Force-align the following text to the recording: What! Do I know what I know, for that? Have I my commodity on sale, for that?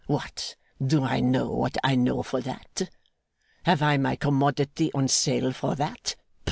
What! 0.07 0.55
Do 0.83 1.03
I 1.03 1.19
know 1.19 1.51
what 1.51 1.77
I 1.83 1.93
know, 1.93 2.23
for 2.23 2.41
that? 2.41 2.89
Have 3.65 3.83
I 3.83 3.97
my 3.97 4.15
commodity 4.15 4.89
on 4.95 5.07
sale, 5.07 5.53
for 5.53 5.75
that? 5.75 6.15